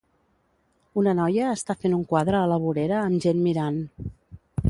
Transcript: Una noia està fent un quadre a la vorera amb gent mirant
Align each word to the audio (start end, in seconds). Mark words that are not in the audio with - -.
Una 1.01 1.13
noia 1.19 1.51
està 1.57 1.75
fent 1.83 1.97
un 1.99 2.01
quadre 2.15 2.39
a 2.41 2.49
la 2.53 2.59
vorera 2.65 2.97
amb 3.09 3.27
gent 3.27 3.47
mirant 3.51 3.81